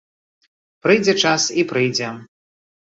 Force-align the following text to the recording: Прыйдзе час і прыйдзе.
Прыйдзе 0.87 1.17
час 1.27 1.47
і 1.61 1.69
прыйдзе. 1.75 2.13